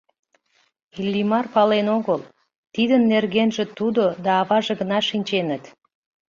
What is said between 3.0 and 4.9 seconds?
нергенже тудо да аваже